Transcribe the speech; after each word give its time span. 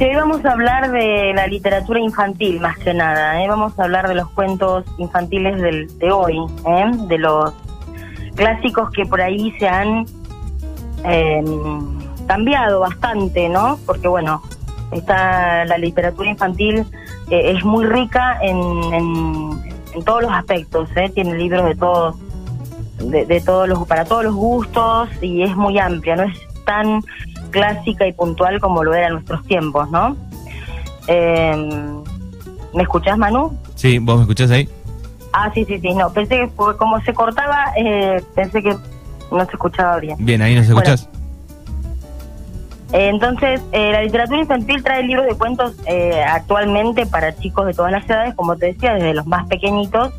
Hoy 0.00 0.14
vamos 0.14 0.44
a 0.44 0.52
hablar 0.52 0.92
de 0.92 1.32
la 1.34 1.48
literatura 1.48 1.98
infantil 1.98 2.60
más 2.60 2.78
que 2.78 2.94
nada. 2.94 3.42
¿eh? 3.42 3.48
Vamos 3.48 3.76
a 3.78 3.82
hablar 3.82 4.06
de 4.06 4.14
los 4.14 4.30
cuentos 4.30 4.84
infantiles 4.96 5.60
del, 5.60 5.98
de 5.98 6.12
hoy, 6.12 6.38
¿eh? 6.66 6.90
de 7.08 7.18
los 7.18 7.52
clásicos 8.36 8.90
que 8.90 9.04
por 9.06 9.20
ahí 9.20 9.52
se 9.58 9.66
han 9.68 10.06
eh, 11.04 11.42
cambiado 12.28 12.78
bastante, 12.78 13.48
¿no? 13.48 13.76
Porque 13.86 14.06
bueno, 14.06 14.40
está 14.92 15.64
la 15.64 15.76
literatura 15.76 16.30
infantil 16.30 16.86
eh, 17.30 17.52
es 17.56 17.64
muy 17.64 17.84
rica 17.84 18.38
en, 18.40 18.94
en, 18.94 20.04
todos 20.04 20.22
los 20.22 20.30
aspectos, 20.30 20.88
¿eh? 20.94 21.10
tiene 21.12 21.34
libros 21.34 21.64
de 21.64 21.74
todos 21.74 22.16
de 23.00 23.40
todos 23.44 23.68
los 23.68 23.86
para 23.86 24.04
todos 24.04 24.24
los 24.24 24.34
gustos 24.34 25.08
y 25.20 25.42
es 25.42 25.56
muy 25.56 25.76
amplia, 25.78 26.14
no 26.14 26.22
es 26.24 26.38
tan 26.64 27.02
clásica 27.50 28.06
y 28.06 28.12
puntual 28.12 28.60
como 28.60 28.84
lo 28.84 28.94
era 28.94 29.06
en 29.08 29.14
nuestros 29.14 29.44
tiempos, 29.44 29.90
¿no? 29.90 30.16
Eh, 31.06 31.56
¿Me 32.74 32.82
escuchás, 32.82 33.16
Manu? 33.16 33.56
Sí, 33.74 33.98
¿vos 33.98 34.16
me 34.16 34.22
escuchás 34.22 34.50
ahí? 34.50 34.68
Ah, 35.32 35.50
sí, 35.54 35.64
sí, 35.64 35.78
sí, 35.80 35.94
no, 35.94 36.10
pensé 36.12 36.36
que 36.36 36.48
fue- 36.48 36.76
como 36.76 37.00
se 37.02 37.12
cortaba, 37.14 37.66
eh, 37.76 38.22
pensé 38.34 38.62
que 38.62 38.76
no 39.30 39.44
se 39.44 39.52
escuchaba 39.52 39.98
bien. 39.98 40.16
Bien, 40.18 40.40
ahí 40.42 40.54
nos 40.54 40.66
escuchás. 40.68 41.08
Eh, 42.92 43.08
entonces, 43.10 43.60
eh, 43.72 43.92
la 43.92 44.02
literatura 44.02 44.38
infantil 44.40 44.82
trae 44.82 45.02
libros 45.02 45.26
de 45.26 45.34
cuentos 45.34 45.74
eh, 45.86 46.22
actualmente 46.26 47.04
para 47.04 47.36
chicos 47.36 47.66
de 47.66 47.74
todas 47.74 47.92
las 47.92 48.04
edades, 48.08 48.34
como 48.34 48.56
te 48.56 48.66
decía, 48.72 48.94
desde 48.94 49.12
los 49.14 49.26
más 49.26 49.46
pequeñitos 49.46 50.12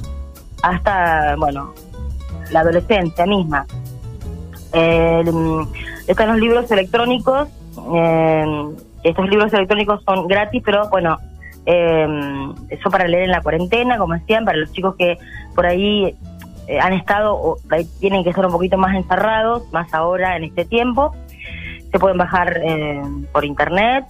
hasta, 0.61 1.35
bueno, 1.37 1.73
la 2.51 2.59
adolescencia 2.59 3.25
misma. 3.25 3.65
Eh, 4.73 5.23
están 6.09 6.29
los 6.29 6.39
libros 6.39 6.69
electrónicos. 6.71 7.47
eh, 7.95 8.45
estos 9.03 9.29
libros 9.29 9.53
electrónicos 9.53 10.03
son 10.03 10.27
gratis, 10.27 10.61
pero 10.65 10.89
bueno, 10.89 11.17
eh, 11.65 12.07
eso 12.69 12.89
para 12.89 13.07
leer 13.07 13.23
en 13.23 13.31
la 13.31 13.41
cuarentena, 13.41 13.97
como 13.97 14.13
decían, 14.13 14.43
para 14.43 14.57
los 14.57 14.71
chicos 14.73 14.95
que 14.97 15.17
por 15.55 15.65
ahí 15.65 16.15
eh, 16.67 16.79
han 16.79 16.93
estado 16.93 17.35
o 17.35 17.57
tienen 17.99 18.23
que 18.23 18.29
estar 18.31 18.45
un 18.45 18.51
poquito 18.51 18.77
más 18.77 18.95
encerrados, 18.95 19.71
más 19.71 19.93
ahora 19.93 20.35
en 20.35 20.43
este 20.43 20.65
tiempo. 20.65 21.15
Se 21.91 21.97
pueden 21.97 22.17
bajar 22.17 22.59
eh, 22.63 23.01
por 23.31 23.45
internet, 23.45 24.05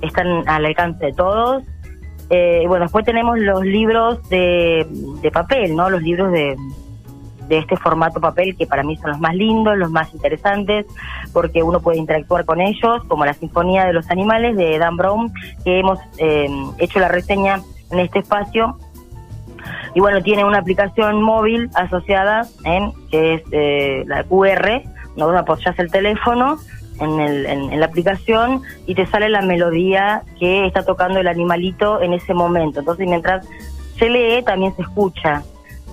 están 0.00 0.48
al 0.48 0.64
alcance 0.64 1.06
de 1.06 1.12
todos. 1.12 1.62
Eh, 2.30 2.64
bueno, 2.66 2.86
después 2.86 3.04
tenemos 3.04 3.38
los 3.38 3.62
libros 3.62 4.26
de, 4.30 4.86
de 5.20 5.30
papel, 5.30 5.76
¿no? 5.76 5.90
Los 5.90 6.02
libros 6.02 6.32
de, 6.32 6.56
de 7.48 7.58
este 7.58 7.76
formato 7.76 8.20
papel 8.20 8.56
que 8.56 8.66
para 8.66 8.82
mí 8.82 8.96
son 8.96 9.10
los 9.10 9.20
más 9.20 9.34
lindos, 9.34 9.76
los 9.76 9.90
más 9.90 10.12
interesantes, 10.12 10.86
porque 11.32 11.62
uno 11.62 11.80
puede 11.80 11.98
interactuar 11.98 12.44
con 12.44 12.60
ellos, 12.60 13.02
como 13.08 13.24
la 13.24 13.34
Sinfonía 13.34 13.84
de 13.84 13.92
los 13.92 14.10
Animales 14.10 14.56
de 14.56 14.78
Dan 14.78 14.96
Brown, 14.96 15.32
que 15.64 15.80
hemos 15.80 15.98
eh, 16.18 16.48
hecho 16.78 16.98
la 17.00 17.08
reseña 17.08 17.60
en 17.90 17.98
este 18.00 18.20
espacio. 18.20 18.78
Y 19.94 20.00
bueno, 20.00 20.22
tiene 20.22 20.44
una 20.44 20.58
aplicación 20.58 21.22
móvil 21.22 21.70
asociada, 21.74 22.46
¿eh? 22.64 22.90
que 23.10 23.34
es 23.34 23.42
eh, 23.52 24.04
la 24.06 24.24
QR, 24.24 24.82
no 25.16 25.26
vos 25.26 25.36
apoyás 25.36 25.78
el 25.78 25.90
teléfono 25.90 26.56
en, 26.98 27.20
el, 27.20 27.46
en, 27.46 27.72
en 27.72 27.80
la 27.80 27.86
aplicación 27.86 28.62
y 28.86 28.94
te 28.94 29.06
sale 29.06 29.28
la 29.28 29.42
melodía 29.42 30.22
que 30.38 30.66
está 30.66 30.84
tocando 30.84 31.20
el 31.20 31.28
animalito 31.28 32.00
en 32.00 32.14
ese 32.14 32.32
momento. 32.32 32.80
Entonces, 32.80 33.06
mientras 33.06 33.46
se 33.98 34.08
lee, 34.08 34.42
también 34.42 34.74
se 34.74 34.82
escucha. 34.82 35.42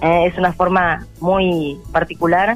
Eh, 0.01 0.25
es 0.27 0.37
una 0.37 0.53
forma 0.53 1.05
muy 1.19 1.77
particular, 1.91 2.55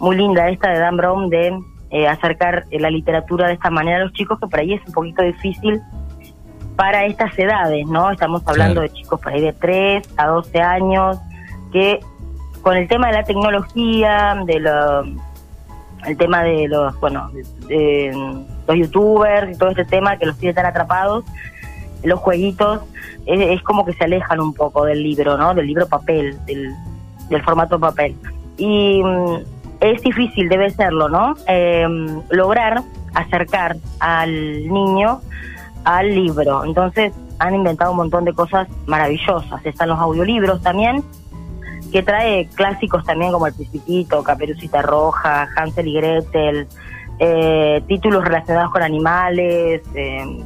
muy 0.00 0.16
linda 0.16 0.48
esta 0.48 0.70
de 0.70 0.78
Dan 0.78 0.96
Brown 0.96 1.30
de 1.30 1.56
eh, 1.90 2.08
acercar 2.08 2.64
eh, 2.70 2.80
la 2.80 2.90
literatura 2.90 3.46
de 3.46 3.54
esta 3.54 3.70
manera 3.70 3.98
a 3.98 4.00
los 4.00 4.12
chicos, 4.12 4.38
que 4.40 4.46
por 4.48 4.58
ahí 4.58 4.74
es 4.74 4.82
un 4.86 4.92
poquito 4.92 5.22
difícil 5.22 5.80
para 6.76 7.04
estas 7.06 7.38
edades, 7.38 7.86
¿no? 7.86 8.10
Estamos 8.10 8.42
hablando 8.46 8.80
Claro. 8.80 8.92
de 8.92 8.98
chicos 8.98 9.20
por 9.20 9.32
ahí 9.32 9.40
de 9.40 9.52
3 9.52 10.02
a 10.16 10.26
12 10.26 10.60
años, 10.60 11.18
que 11.72 12.00
con 12.62 12.76
el 12.76 12.88
tema 12.88 13.08
de 13.08 13.12
la 13.12 13.22
tecnología, 13.24 14.36
de 14.44 14.58
lo, 14.58 15.02
el 15.02 16.16
tema 16.16 16.42
de 16.42 16.66
los, 16.66 16.98
bueno, 16.98 17.30
de, 17.30 17.44
de 17.68 18.12
los 18.66 18.76
youtubers 18.76 19.54
y 19.54 19.58
todo 19.58 19.68
este 19.70 19.84
tema 19.84 20.16
que 20.16 20.26
los 20.26 20.36
tiene 20.38 20.54
tan 20.54 20.66
atrapados, 20.66 21.24
los 22.04 22.20
jueguitos, 22.20 22.82
es, 23.26 23.40
es 23.40 23.62
como 23.62 23.84
que 23.84 23.92
se 23.94 24.04
alejan 24.04 24.40
un 24.40 24.54
poco 24.54 24.84
del 24.84 25.02
libro, 25.02 25.36
¿no? 25.36 25.54
Del 25.54 25.66
libro 25.66 25.86
papel, 25.88 26.38
del, 26.46 26.72
del 27.28 27.42
formato 27.42 27.78
papel. 27.78 28.14
Y 28.56 29.02
mm, 29.02 29.36
es 29.80 30.02
difícil, 30.02 30.48
debe 30.48 30.70
serlo, 30.70 31.08
¿no? 31.08 31.34
Eh, 31.48 31.86
lograr 32.30 32.82
acercar 33.14 33.76
al 34.00 34.68
niño 34.68 35.20
al 35.84 36.14
libro. 36.14 36.64
Entonces 36.64 37.12
han 37.38 37.54
inventado 37.54 37.90
un 37.90 37.98
montón 37.98 38.24
de 38.24 38.32
cosas 38.32 38.68
maravillosas. 38.86 39.64
Están 39.64 39.88
los 39.88 39.98
audiolibros 39.98 40.62
también, 40.62 41.04
que 41.92 42.02
trae 42.02 42.48
clásicos 42.54 43.04
también 43.04 43.32
como 43.32 43.46
El 43.46 43.54
Principito, 43.54 44.22
Caperucita 44.22 44.82
Roja, 44.82 45.48
Hansel 45.56 45.88
y 45.88 45.94
Gretel, 45.94 46.66
eh, 47.18 47.82
títulos 47.86 48.24
relacionados 48.24 48.72
con 48.72 48.82
animales, 48.82 49.82
eh, 49.94 50.44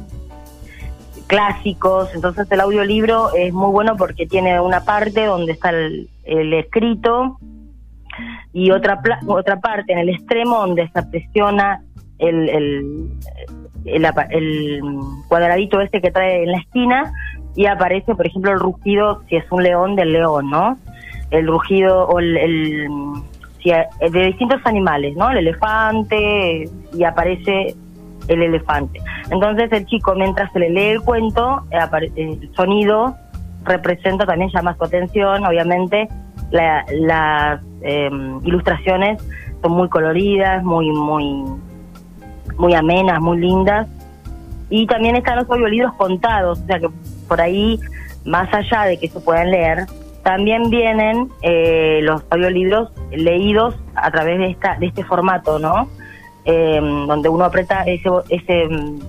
clásicos. 1.29 2.13
Entonces 2.13 2.51
el 2.51 2.59
audiolibro 2.59 3.29
es 3.33 3.53
muy 3.53 3.71
bueno 3.71 3.95
porque 3.95 4.25
tiene 4.25 4.59
una 4.59 4.81
parte 4.83 5.25
donde 5.25 5.53
está 5.53 5.69
el, 5.69 6.09
escrito 6.25 7.37
y 8.51 8.71
otra 8.71 9.01
pla- 9.01 9.19
otra 9.27 9.59
parte 9.59 9.93
en 9.93 9.99
el 9.99 10.09
extremo 10.09 10.57
donde 10.57 10.89
se 10.89 11.03
presiona 11.03 11.81
el, 12.17 12.49
el, 12.49 13.09
el, 13.85 14.05
el 14.31 14.81
cuadradito 15.29 15.79
este 15.79 16.01
que 16.01 16.11
trae 16.11 16.43
en 16.43 16.51
la 16.51 16.57
esquina 16.57 17.13
y 17.55 17.67
aparece, 17.67 18.15
por 18.15 18.25
ejemplo, 18.25 18.51
el 18.51 18.59
rugido, 18.59 19.21
si 19.29 19.35
es 19.37 19.45
un 19.51 19.63
león, 19.63 19.95
del 19.95 20.11
león, 20.13 20.49
¿no? 20.49 20.77
El 21.31 21.47
rugido 21.47 22.07
o 22.07 22.19
el... 22.19 22.35
el 22.37 22.79
de 23.63 24.21
distintos 24.25 24.61
animales, 24.63 25.17
¿no? 25.17 25.29
El 25.31 25.39
elefante 25.39 26.69
y 26.93 27.03
aparece 27.03 27.75
el 28.29 28.41
elefante. 28.43 29.01
Entonces 29.29 29.69
el 29.71 29.85
chico, 29.85 30.15
mientras 30.15 30.51
se 30.53 30.59
le 30.59 30.69
lee 30.69 30.87
el 30.91 31.01
cuento, 31.01 31.63
eh, 31.71 31.77
apare- 31.77 32.11
el 32.15 32.49
sonido 32.55 33.15
representa, 33.65 34.25
también 34.25 34.49
llama 34.53 34.75
su 34.77 34.83
atención, 34.85 35.45
obviamente, 35.45 36.07
la- 36.51 36.85
las 36.93 37.61
eh, 37.81 38.09
ilustraciones 38.43 39.21
son 39.61 39.71
muy 39.73 39.89
coloridas, 39.89 40.63
muy, 40.63 40.89
muy, 40.91 41.43
muy 42.57 42.73
amenas, 42.73 43.19
muy 43.19 43.37
lindas. 43.39 43.87
Y 44.69 44.85
también 44.87 45.15
están 45.15 45.37
los 45.37 45.49
audiolibros 45.49 45.93
contados, 45.95 46.59
o 46.61 46.65
sea 46.65 46.79
que 46.79 46.89
por 47.27 47.41
ahí, 47.41 47.79
más 48.25 48.53
allá 48.53 48.83
de 48.83 48.97
que 48.99 49.07
se 49.07 49.19
puedan 49.19 49.49
leer, 49.51 49.85
también 50.23 50.69
vienen 50.69 51.29
eh, 51.41 51.99
los 52.03 52.23
audiolibros 52.29 52.91
leídos 53.11 53.75
a 53.95 54.11
través 54.11 54.37
de 54.39 54.51
esta 54.51 54.75
de 54.77 54.87
este 54.87 55.03
formato, 55.03 55.57
¿no? 55.59 55.87
Eh, 56.45 56.79
donde 57.07 57.29
uno 57.29 57.45
aprieta 57.45 57.83
ese 57.83 58.09
ese 58.29 58.65
mm, 58.67 58.99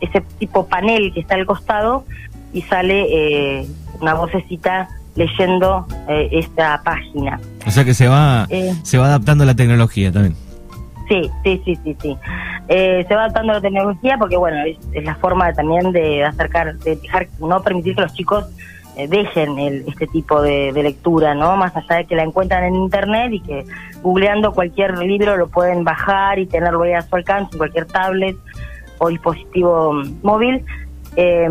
ese 0.00 0.20
tipo 0.38 0.66
panel 0.66 1.12
que 1.14 1.20
está 1.20 1.34
al 1.36 1.46
costado 1.46 2.04
y 2.52 2.62
sale 2.62 3.06
eh, 3.60 3.66
una 4.00 4.14
vocecita 4.14 4.88
leyendo 5.14 5.86
eh, 6.08 6.28
esta 6.32 6.82
página. 6.84 7.40
O 7.66 7.70
sea 7.70 7.84
que 7.84 7.94
se 7.94 8.06
va, 8.08 8.46
Eh. 8.50 8.74
se 8.82 8.98
va 8.98 9.06
adaptando 9.06 9.44
a 9.44 9.46
la 9.46 9.54
tecnología 9.54 10.12
también. 10.12 10.34
Sí, 11.08 11.30
sí, 11.44 11.62
sí, 11.64 11.78
sí, 11.84 11.96
sí. 12.02 12.16
Eh, 12.68 13.04
se 13.06 13.14
va 13.14 13.22
adaptando 13.22 13.52
la 13.54 13.60
tecnología 13.60 14.16
porque, 14.18 14.36
bueno, 14.36 14.56
es, 14.66 14.76
es 14.92 15.04
la 15.04 15.14
forma 15.14 15.52
también 15.52 15.92
de 15.92 16.24
acercar, 16.24 16.76
de 16.78 16.96
dejar, 16.96 17.28
no 17.38 17.62
permitir 17.62 17.94
que 17.94 18.02
los 18.02 18.12
chicos 18.12 18.44
dejen 18.96 19.58
el, 19.58 19.84
este 19.86 20.06
tipo 20.06 20.40
de, 20.40 20.72
lectura, 20.72 21.34
¿no? 21.34 21.56
Más 21.56 21.76
allá 21.76 21.96
de 21.96 22.04
que 22.06 22.16
la 22.16 22.22
encuentran 22.22 22.64
en 22.64 22.74
internet 22.74 23.32
y 23.32 23.40
que 23.40 23.64
googleando 24.02 24.52
cualquier 24.52 24.98
libro 24.98 25.36
lo 25.36 25.48
pueden 25.48 25.84
bajar 25.84 26.38
y 26.38 26.46
tenerlo 26.46 26.82
ahí 26.82 26.92
a 26.92 27.02
su 27.02 27.14
alcance 27.14 27.50
en 27.52 27.58
cualquier 27.58 27.86
tablet 27.86 28.36
o 28.98 29.08
dispositivo 29.08 30.02
móvil. 30.22 30.64
Eh, 31.16 31.48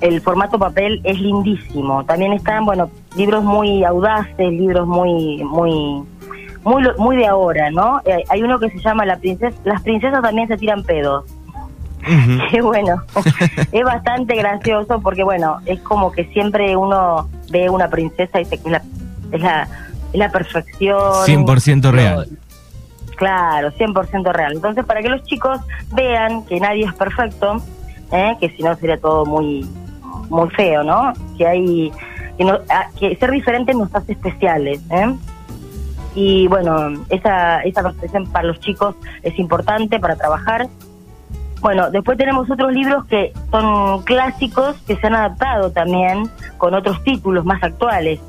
el 0.00 0.20
formato 0.20 0.58
papel 0.58 1.00
es 1.04 1.20
lindísimo. 1.20 2.04
También 2.04 2.32
están, 2.32 2.64
bueno, 2.64 2.90
libros 3.16 3.42
muy 3.42 3.84
audaces, 3.84 4.52
libros 4.52 4.86
muy, 4.86 5.42
muy, 5.44 6.04
muy, 6.64 6.82
muy 6.98 7.16
de 7.16 7.26
ahora, 7.26 7.70
¿no? 7.70 8.00
Eh, 8.04 8.22
hay 8.28 8.42
uno 8.42 8.58
que 8.58 8.70
se 8.70 8.78
llama 8.78 9.04
La 9.04 9.16
princesa, 9.16 9.56
Las 9.64 9.82
princesas 9.82 10.22
también 10.22 10.48
se 10.48 10.56
tiran 10.56 10.84
pedos. 10.84 11.24
Que 12.50 12.60
bueno, 12.62 13.02
es 13.72 13.84
bastante 13.84 14.34
gracioso 14.36 15.00
porque 15.00 15.22
bueno, 15.24 15.58
es 15.66 15.80
como 15.80 16.12
que 16.12 16.24
siempre 16.26 16.76
uno 16.76 17.28
ve 17.50 17.68
una 17.70 17.88
princesa 17.88 18.40
y 18.40 18.44
dice 18.44 18.58
que 18.58 18.68
es 18.68 18.72
la, 18.72 18.82
es 19.32 19.40
la, 19.40 19.62
es 20.12 20.18
la 20.18 20.30
perfección. 20.30 20.98
100% 21.26 21.90
real. 21.90 22.28
Claro, 23.16 23.72
100% 23.72 24.32
real. 24.32 24.52
Entonces, 24.54 24.84
para 24.84 25.02
que 25.02 25.08
los 25.08 25.22
chicos 25.24 25.60
vean 25.92 26.44
que 26.46 26.60
nadie 26.60 26.84
es 26.84 26.94
perfecto, 26.94 27.60
¿eh? 28.12 28.36
que 28.40 28.48
si 28.50 28.62
no 28.62 28.74
sería 28.76 28.98
todo 28.98 29.26
muy 29.26 29.68
muy 30.30 30.48
feo, 30.50 30.82
¿no? 30.84 31.12
Que 31.36 31.46
hay 31.46 31.92
que, 32.36 32.44
no- 32.44 32.58
a- 32.68 32.88
que 32.98 33.16
ser 33.16 33.30
diferentes 33.32 33.74
nos 33.74 33.92
hace 33.94 34.12
especiales, 34.12 34.80
¿eh? 34.90 35.14
Y 36.14 36.46
bueno, 36.48 37.04
esa 37.10 37.60
esa 37.62 37.82
percepción 37.82 38.26
para 38.26 38.46
los 38.48 38.60
chicos 38.60 38.94
es 39.22 39.38
importante 39.38 39.98
para 39.98 40.16
trabajar 40.16 40.68
Bueno, 41.60 41.90
después 41.90 42.16
tenemos 42.16 42.50
otros 42.50 42.72
libros 42.72 43.04
que 43.06 43.32
son 43.50 44.02
clásicos 44.02 44.76
que 44.86 44.96
se 44.96 45.06
han 45.06 45.14
adaptado 45.14 45.70
también 45.70 46.30
con 46.56 46.74
otros 46.74 47.02
títulos 47.02 47.44
más 47.44 47.62
actuales. 47.62 48.20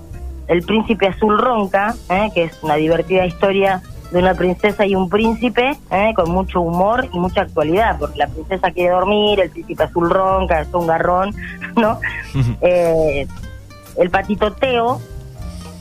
El 0.47 0.63
Príncipe 0.63 1.07
Azul 1.07 1.37
Ronca, 1.37 1.93
¿eh? 2.09 2.29
que 2.33 2.43
es 2.45 2.63
una 2.63 2.75
divertida 2.75 3.25
historia 3.25 3.83
de 4.11 4.19
una 4.19 4.33
princesa 4.33 4.85
y 4.85 4.95
un 4.95 5.09
príncipe, 5.09 5.77
¿eh? 5.91 6.13
con 6.15 6.31
mucho 6.31 6.61
humor 6.61 7.07
y 7.13 7.19
mucha 7.19 7.41
actualidad, 7.41 7.97
porque 7.99 8.17
la 8.17 8.27
princesa 8.27 8.71
quiere 8.71 8.91
dormir, 8.91 9.39
el 9.39 9.51
príncipe 9.51 9.83
azul 9.83 10.09
ronca, 10.09 10.61
es 10.61 10.73
un 10.73 10.87
garrón, 10.87 11.35
¿no? 11.75 11.99
Eh, 12.61 13.27
el 13.97 14.09
patito 14.09 14.51
Teo, 14.53 15.01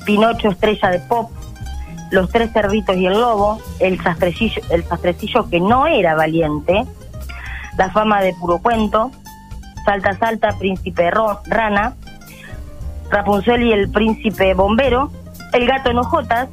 Pinocho 0.05 0.49
estrella 0.49 0.91
de 0.91 1.01
pop, 1.01 1.31
los 2.11 2.31
tres 2.31 2.53
cerditos 2.53 2.97
y 2.97 3.07
el 3.07 3.15
lobo, 3.15 3.61
el 3.81 4.03
sastrecillo, 4.03 4.63
el 4.71 4.85
sastrecillo 4.85 5.49
que 5.51 5.61
no 5.61 5.87
era 5.87 6.15
valiente, 6.15 6.87
la 7.79 7.91
fama 7.91 8.21
de 8.21 8.35
puro 8.35 8.59
cuento, 8.59 9.11
Salta 9.85 10.19
Salta, 10.19 10.59
Príncipe 10.59 11.11
Rana, 11.47 11.95
Rapunzel 13.11 13.63
y 13.63 13.73
el 13.73 13.91
Príncipe 13.91 14.53
Bombero, 14.53 15.11
El 15.53 15.67
Gato 15.67 15.91
en 15.91 15.99
Ojotas, 15.99 16.49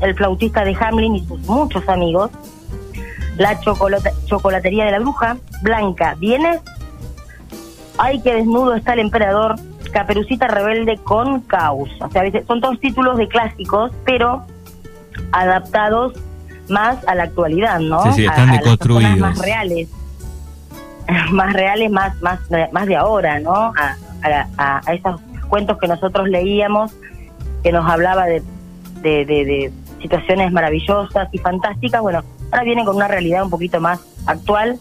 El 0.00 0.14
Flautista 0.16 0.64
de 0.64 0.74
Hamlin 0.74 1.16
y 1.16 1.26
sus 1.26 1.38
muchos 1.42 1.88
amigos, 1.88 2.30
La 3.36 3.60
Chocolatería 3.60 4.86
de 4.86 4.90
la 4.90 4.98
Bruja, 4.98 5.36
Blanca, 5.62 6.16
¿vienes? 6.18 6.60
Ay, 7.98 8.20
que 8.22 8.34
desnudo 8.34 8.74
está 8.74 8.94
el 8.94 9.00
emperador, 9.00 9.56
Caperucita 9.92 10.48
Rebelde 10.48 10.96
con 10.96 11.40
Caos. 11.42 11.90
O 12.00 12.10
sea, 12.10 12.22
son 12.46 12.60
todos 12.60 12.80
títulos 12.80 13.18
de 13.18 13.28
clásicos, 13.28 13.92
pero 14.04 14.46
adaptados 15.32 16.14
más 16.68 17.06
a 17.06 17.14
la 17.14 17.24
actualidad, 17.24 17.80
¿no? 17.80 18.02
Sí, 18.04 18.12
sí, 18.12 18.24
están 18.24 18.52
deconstruidos. 18.52 19.18
más 19.18 19.38
reales. 19.38 19.88
más 21.32 21.52
reales, 21.52 21.90
más, 21.90 22.20
más, 22.20 22.40
más 22.72 22.86
de 22.86 22.96
ahora, 22.96 23.40
¿no? 23.40 23.52
A, 23.52 23.96
a, 24.58 24.92
esos 24.92 25.20
cuentos 25.48 25.78
que 25.78 25.88
nosotros 25.88 26.28
leíamos, 26.28 26.94
que 27.62 27.72
nos 27.72 27.88
hablaba 27.88 28.26
de, 28.26 28.42
de, 29.02 29.72
situaciones 30.00 30.50
maravillosas 30.52 31.28
y 31.32 31.38
fantásticas, 31.38 32.00
bueno, 32.00 32.22
ahora 32.50 32.64
vienen 32.64 32.84
con 32.84 32.96
una 32.96 33.08
realidad 33.08 33.44
un 33.44 33.50
poquito 33.50 33.80
más 33.80 34.00
actual. 34.26 34.78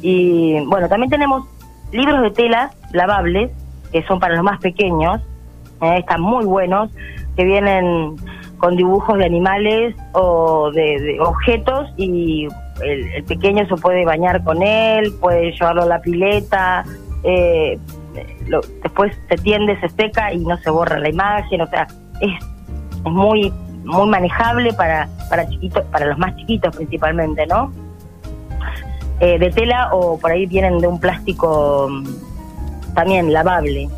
Y 0.00 0.60
bueno, 0.66 0.88
también 0.88 1.10
tenemos 1.10 1.46
libros 1.92 2.22
de 2.22 2.30
tela 2.30 2.72
lavables, 2.92 3.50
que 3.92 4.02
son 4.04 4.20
para 4.20 4.34
los 4.34 4.44
más 4.44 4.60
pequeños, 4.60 5.20
eh, 5.80 5.98
están 5.98 6.20
muy 6.20 6.44
buenos, 6.44 6.90
que 7.36 7.44
vienen 7.44 8.16
con 8.58 8.76
dibujos 8.76 9.18
de 9.18 9.24
animales 9.24 9.94
o 10.12 10.70
de 10.72 11.18
objetos 11.20 11.88
y 11.96 12.48
el, 12.82 13.24
pequeño 13.24 13.66
se 13.68 13.76
puede 13.76 14.04
bañar 14.04 14.42
con 14.44 14.62
él, 14.62 15.12
puede 15.20 15.52
llevarlo 15.52 15.82
a 15.82 15.86
la 15.86 16.00
pileta, 16.00 16.84
eh, 17.22 17.78
después 18.82 19.16
se 19.28 19.36
tiende, 19.36 19.78
se 19.80 19.88
seca 19.90 20.32
y 20.32 20.38
no 20.38 20.56
se 20.58 20.70
borra 20.70 20.98
la 20.98 21.08
imagen, 21.08 21.60
o 21.60 21.66
sea, 21.66 21.86
es, 22.20 22.30
muy 23.04 23.52
muy 23.84 24.08
manejable 24.08 24.72
para 24.74 25.08
para 25.30 25.48
chiquitos, 25.48 25.84
para 25.86 26.06
los 26.06 26.18
más 26.18 26.36
chiquitos 26.36 26.74
principalmente, 26.76 27.46
¿no? 27.46 27.72
Eh, 29.20 29.38
de 29.38 29.50
tela 29.50 29.90
o 29.92 30.18
por 30.18 30.30
ahí 30.30 30.46
vienen 30.46 30.78
de 30.78 30.86
un 30.86 31.00
plástico 31.00 31.88
mm, 31.90 32.94
también 32.94 33.32
lavable. 33.32 33.88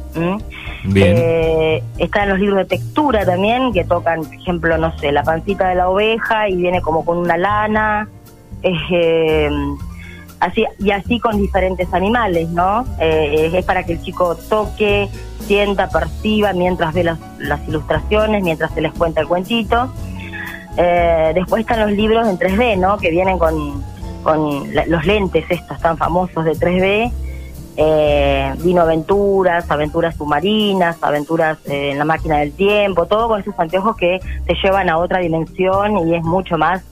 Bien. 0.85 1.17
Eh, 1.19 1.83
están 1.99 2.29
los 2.29 2.39
libros 2.39 2.59
de 2.59 2.65
textura 2.65 3.25
también, 3.25 3.73
que 3.73 3.85
tocan, 3.85 4.25
por 4.25 4.35
ejemplo, 4.35 4.79
no 4.79 4.97
sé, 4.99 5.13
la 5.13 5.23
pancita 5.23 5.69
de 5.69 5.75
la 5.75 5.89
oveja 5.89 6.49
y 6.49 6.57
viene 6.57 6.81
como 6.81 7.05
con 7.05 7.19
una 7.19 7.37
lana. 7.37 8.09
Eh, 8.63 9.51
así 10.41 10.65
y 10.79 10.91
así 10.91 11.21
con 11.21 11.39
diferentes 11.39 11.93
animales, 11.93 12.49
¿no? 12.49 12.85
Eh, 12.99 13.51
es 13.53 13.65
para 13.65 13.85
que 13.85 13.93
el 13.93 14.03
chico 14.03 14.35
toque, 14.49 15.09
sienta, 15.47 15.89
perciba 15.89 16.53
mientras 16.53 16.93
ve 16.95 17.05
las, 17.05 17.19
ilustraciones, 17.69 18.43
mientras 18.43 18.73
se 18.73 18.81
les 18.81 18.93
cuenta 18.93 19.21
el 19.21 19.29
cuentito. 19.29 19.93
Eh, 20.77 21.33
después 21.35 21.61
están 21.61 21.81
los 21.81 21.93
libros 21.93 22.27
en 22.27 22.39
3D, 22.39 22.79
¿no? 22.79 22.97
Que 22.99 23.11
vienen 23.11 23.39
con, 23.39 23.83
con 24.23 24.65
los 24.87 25.05
lentes 25.05 25.45
estos 25.49 25.79
tan 25.81 25.97
famosos 25.97 26.45
de 26.45 26.53
3D. 26.53 27.13
Eh, 27.77 28.53
Vino 28.59 28.83
Aventuras, 28.83 29.71
Aventuras 29.71 30.17
Submarinas, 30.17 30.97
Aventuras 31.01 31.59
en 31.67 31.99
la 31.99 32.05
Máquina 32.05 32.39
del 32.39 32.53
Tiempo, 32.53 33.07
todo 33.07 33.29
con 33.29 33.41
esos 33.41 33.55
anteojos 33.59 33.97
que 33.97 34.21
te 34.47 34.55
llevan 34.63 34.89
a 34.91 34.99
otra 34.99 35.21
dimensión 35.21 36.09
y 36.09 36.15
es 36.15 36.23
mucho 36.23 36.59
más 36.59 36.83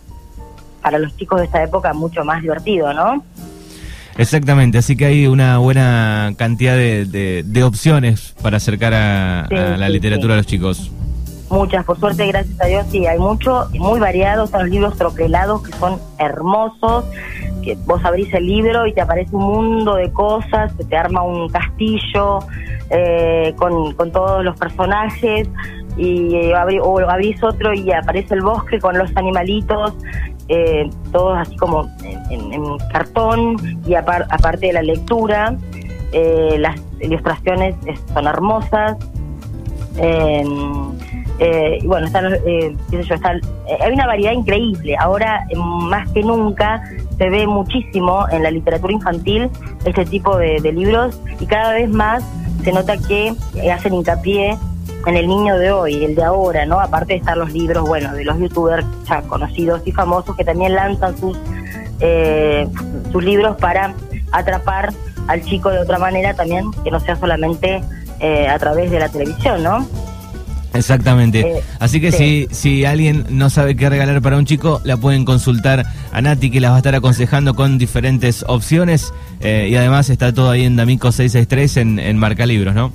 para 0.83 0.99
los 0.99 1.17
chicos 1.17 1.41
de 1.41 1.47
esta 1.47 1.63
época 1.63 1.93
mucho 1.93 2.25
más 2.25 2.41
divertido, 2.41 2.93
¿no? 2.95 3.23
Exactamente, 4.17 4.79
así 4.79 4.97
que 4.97 5.05
hay 5.05 5.27
una 5.29 5.59
buena 5.59 6.35
cantidad 6.37 6.75
de, 6.75 7.45
de, 7.45 7.63
opciones 7.63 8.35
para 8.43 8.57
acercar 8.57 8.93
a, 8.93 9.47
la 9.49 9.89
literatura 9.89 10.35
a 10.35 10.39
los 10.39 10.47
chicos. 10.47 10.91
Muchas, 11.51 11.85
por 11.85 12.01
suerte, 12.01 12.27
gracias 12.27 12.61
a 12.61 12.67
Dios, 12.67 12.87
sí, 12.91 13.07
hay 13.07 13.19
mucho, 13.19 13.69
muy 13.75 14.01
variados, 14.01 14.47
están 14.47 14.63
los 14.63 14.71
libros 14.71 14.97
troquelados 14.99 15.63
que 15.63 15.73
son 15.73 16.01
hermosos, 16.19 17.05
que 17.75 17.79
vos 17.87 18.05
abrís 18.05 18.33
el 18.35 18.47
libro 18.47 18.87
y 18.87 18.93
te 18.93 19.01
aparece 19.01 19.35
un 19.35 19.45
mundo 19.45 19.95
de 19.95 20.13
cosas, 20.13 20.73
te 20.77 20.97
arma 20.97 21.23
un 21.23 21.49
castillo 21.49 22.41
eh, 22.91 23.55
con, 23.57 23.93
con 23.95 24.13
todos 24.13 24.45
los 24.45 24.59
personajes, 24.59 25.49
y 25.97 26.35
eh, 26.37 26.55
o 26.81 26.99
abrís 27.01 27.43
otro 27.43 27.75
y 27.75 27.91
aparece 27.93 28.35
el 28.35 28.43
bosque 28.43 28.79
con 28.79 28.97
los 28.97 29.11
animalitos 29.17 29.95
eh, 30.51 30.89
todos 31.13 31.39
así 31.39 31.55
como 31.57 31.91
en, 32.01 32.79
cartón 32.91 33.57
y 33.87 33.95
aparte 33.95 34.69
de 34.69 34.73
la 34.73 34.83
lectura, 34.83 35.55
eh, 36.13 36.57
las 36.59 36.81
ilustraciones 37.01 37.77
son 38.15 38.27
hermosas. 38.27 38.97
Eh, 39.99 40.43
y 41.81 41.87
bueno, 41.87 42.07
están, 42.07 42.33
qué 42.45 42.75
sé 42.91 43.03
yo, 43.03 43.15
hay 43.81 43.93
una 43.93 44.07
variedad 44.07 44.33
increíble. 44.33 44.97
Ahora, 44.99 45.47
más 45.55 46.11
que 46.13 46.23
nunca, 46.23 46.83
se 47.19 47.31
ve 47.31 47.47
muchísimo 47.47 48.27
en 48.31 48.43
la 48.43 48.51
literatura 48.51 48.93
infantil 48.93 49.51
este 49.85 50.05
tipo 50.07 50.37
de 50.37 50.61
libros 50.73 51.21
y 51.41 51.47
cada 51.47 51.73
vez 51.73 51.91
más 51.91 52.25
se 52.63 52.73
nota 52.73 52.97
que 52.97 53.35
hacen 53.73 53.95
hincapié 53.95 54.57
en 55.07 55.17
el 55.17 55.27
niño 55.27 55.57
de 55.59 55.71
hoy, 55.71 56.05
el 56.05 56.15
de 56.15 56.23
ahora, 56.23 56.67
¿no? 56.67 56.81
Aparte 56.81 57.15
de 57.15 57.21
estar 57.21 57.37
los 57.37 57.53
libros, 57.53 57.87
bueno, 57.87 58.13
de 58.13 58.25
los 58.25 58.39
youtubers 58.39 58.85
ya 59.09 59.23
conocidos 59.23 59.81
y 59.87 59.93
famosos 59.93 60.37
que 60.37 60.45
también 60.45 60.75
lanzan 60.75 61.17
sus, 61.17 61.39
eh, 62.01 62.69
sus 63.11 63.25
libros 63.25 63.57
para 63.57 63.95
atrapar 64.33 64.93
al 65.27 65.43
chico 65.43 65.71
de 65.71 65.79
otra 65.79 65.99
manera 65.99 66.35
también, 66.35 66.71
que 66.85 66.91
no 66.91 67.01
sea 67.01 67.17
solamente 67.17 67.83
eh, 68.21 68.49
a 68.49 68.59
través 68.59 68.91
de 68.91 68.99
la 68.99 69.09
televisión, 69.09 69.63
¿no? 69.63 69.87
Exactamente. 70.75 71.41
Eh, 71.41 71.63
Así 71.79 72.01
que 72.01 72.13
si, 72.13 72.47
si 72.51 72.85
alguien 72.85 73.25
no 73.31 73.51
sabe 73.51 73.77
qué 73.77 73.89
regalar 73.89 74.21
para 74.21 74.37
un 74.37 74.45
chico, 74.45 74.81
la 74.85 74.97
pueden 74.97 75.25
consultar 75.25 75.87
a 76.13 76.21
Nati, 76.21 76.51
que 76.51 76.61
las 76.61 76.73
va 76.73 76.77
a 76.77 76.79
estar 76.79 76.95
aconsejando 76.95 77.55
con 77.55 77.79
diferentes 77.79 78.45
opciones. 78.47 79.13
y 79.41 79.75
además 79.75 80.11
está 80.11 80.33
todo 80.33 80.51
ahí 80.51 80.65
en 80.65 80.77
D'Amico 80.77 81.11
663 81.13 81.77
en, 81.79 81.99
en 81.99 82.19
Marca 82.19 82.47
Libros, 82.47 82.75
¿no? 82.75 82.93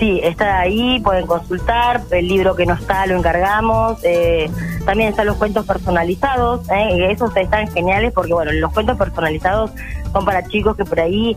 Sí, 0.00 0.18
está 0.24 0.60
ahí, 0.60 0.98
pueden 1.00 1.26
consultar, 1.26 2.00
el 2.10 2.26
libro 2.26 2.56
que 2.56 2.64
no 2.64 2.72
está 2.72 3.04
lo 3.04 3.18
encargamos, 3.18 4.02
eh, 4.02 4.50
también 4.86 5.10
están 5.10 5.26
los 5.26 5.36
cuentos 5.36 5.66
personalizados, 5.66 6.66
eh, 6.70 7.10
esos 7.10 7.36
están 7.36 7.70
geniales 7.70 8.10
porque 8.14 8.32
bueno, 8.32 8.50
los 8.50 8.72
cuentos 8.72 8.96
personalizados 8.96 9.72
son 10.10 10.24
para 10.24 10.42
chicos 10.48 10.74
que 10.74 10.86
por 10.86 11.00
ahí 11.00 11.36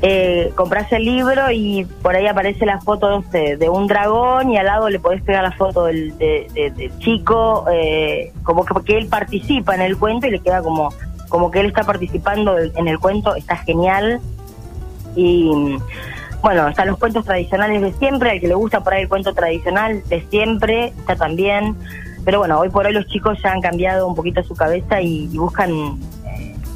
eh, 0.00 0.52
compras 0.54 0.92
el 0.92 1.04
libro 1.04 1.50
y 1.50 1.84
por 2.02 2.14
ahí 2.14 2.26
aparece 2.26 2.64
la 2.64 2.80
foto 2.80 3.22
de, 3.32 3.68
un 3.68 3.86
dragón 3.86 4.50
y 4.50 4.58
al 4.58 4.66
lado 4.66 4.88
le 4.88 5.00
podés 5.00 5.22
pegar 5.22 5.42
la 5.42 5.52
foto 5.52 5.84
del, 5.84 6.14
chico, 6.98 7.64
eh, 7.72 8.32
como 8.42 8.64
que 8.64 8.96
él 8.96 9.08
participa 9.08 9.74
en 9.74 9.80
el 9.80 9.96
cuento 9.98 10.26
y 10.26 10.30
le 10.30 10.40
queda 10.40 10.62
como, 10.62 10.92
como 11.28 11.50
que 11.50 11.60
él 11.60 11.66
está 11.66 11.82
participando 11.82 12.58
en 12.58 12.88
el 12.88 12.98
cuento, 12.98 13.34
está 13.34 13.56
genial. 13.56 14.20
Y 15.16 15.78
bueno, 16.42 16.68
están 16.68 16.86
los 16.86 16.98
cuentos 16.98 17.24
tradicionales 17.24 17.82
de 17.82 17.92
siempre, 17.94 18.30
al 18.30 18.40
que 18.40 18.48
le 18.48 18.54
gusta 18.54 18.82
por 18.84 18.94
ahí 18.94 19.02
el 19.02 19.08
cuento 19.08 19.34
tradicional 19.34 20.02
de 20.08 20.24
siempre, 20.30 20.86
está 20.98 21.16
también. 21.16 21.76
Pero 22.24 22.38
bueno, 22.38 22.58
hoy 22.60 22.68
por 22.68 22.86
hoy 22.86 22.92
los 22.92 23.06
chicos 23.06 23.38
ya 23.42 23.52
han 23.52 23.60
cambiado 23.60 24.06
un 24.06 24.14
poquito 24.14 24.42
su 24.42 24.54
cabeza 24.54 25.00
y, 25.00 25.26
buscan, 25.28 25.98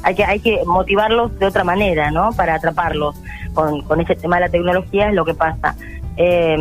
hay 0.03 0.15
que 0.15 0.25
hay 0.25 0.39
que 0.39 0.61
motivarlos 0.65 1.37
de 1.39 1.45
otra 1.45 1.63
manera, 1.63 2.11
¿no? 2.11 2.31
Para 2.33 2.55
atraparlos 2.55 3.15
con, 3.53 3.81
con 3.81 4.01
ese 4.01 4.15
tema 4.15 4.35
de 4.37 4.41
la 4.41 4.49
tecnología 4.49 5.09
es 5.09 5.15
lo 5.15 5.25
que 5.25 5.33
pasa. 5.33 5.75
Eh, 6.17 6.57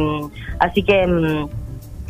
así 0.59 0.83
que 0.83 1.07
mm, 1.07 1.49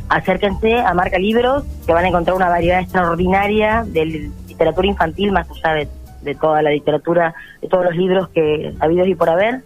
acérquense 0.09 0.81
a 0.81 0.95
Marca 0.95 1.19
Libros, 1.19 1.65
que 1.87 1.93
van 1.93 2.05
a 2.05 2.09
encontrar 2.09 2.37
una 2.37 2.49
variedad 2.49 2.81
extraordinaria 2.81 3.85
de 3.87 4.31
literatura 4.49 4.87
infantil, 4.87 5.33
más 5.33 5.49
allá 5.51 5.75
de, 5.75 5.89
de 6.23 6.35
toda 6.35 6.62
la 6.62 6.71
literatura, 6.71 7.35
de 7.61 7.69
todos 7.69 7.85
los 7.85 7.97
libros 7.97 8.29
que 8.29 8.75
ha 8.79 8.85
habido 8.85 9.05
y 9.07 9.15
por 9.15 9.31
haber. 9.31 9.62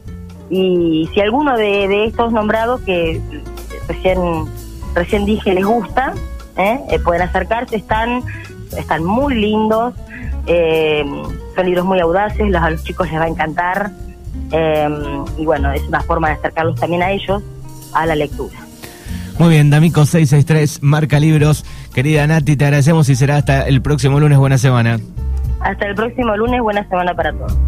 Y 0.48 1.08
si 1.12 1.20
alguno 1.20 1.56
de, 1.56 2.04
estos 2.04 2.32
nombrados 2.32 2.80
que 2.82 3.20
recién, 3.88 4.18
recién 4.94 5.24
dije 5.24 5.52
les 5.52 5.64
gusta, 5.64 6.14
¿eh? 6.56 6.80
Eh, 6.90 6.98
pueden 7.00 7.22
acercarse, 7.22 7.76
están, 7.76 8.22
están 8.76 9.04
muy 9.04 9.34
lindos, 9.34 9.94
Eh, 10.48 11.04
son 11.56 11.66
libros 11.66 11.84
muy 11.84 11.98
audaces, 11.98 12.48
los, 12.48 12.62
a 12.62 12.70
los 12.70 12.84
chicos 12.84 13.10
les 13.10 13.20
va 13.20 13.24
a 13.24 13.28
encantar. 13.28 13.90
Eh, 14.52 14.88
y 15.38 15.44
bueno, 15.44 15.72
es 15.72 15.82
una 15.88 16.00
forma 16.02 16.28
de 16.28 16.34
acercarlos 16.34 16.78
también 16.78 17.02
a 17.02 17.10
ellos 17.10 17.42
a 17.94 18.06
la 18.06 18.14
lectura. 18.14 18.54
Muy 19.38 19.50
bien, 19.50 19.70
D'Amico 19.70 20.06
663, 20.06 20.82
marca 20.82 21.18
libros. 21.18 21.64
Querida 21.92 22.26
Nati, 22.26 22.56
te 22.56 22.64
agradecemos 22.64 23.08
y 23.08 23.16
será 23.16 23.36
hasta 23.36 23.66
el 23.66 23.82
próximo 23.82 24.20
lunes. 24.20 24.38
Buena 24.38 24.58
semana. 24.58 24.98
Hasta 25.60 25.86
el 25.86 25.94
próximo 25.94 26.36
lunes, 26.36 26.60
buena 26.60 26.86
semana 26.88 27.14
para 27.14 27.32
todos. 27.32 27.58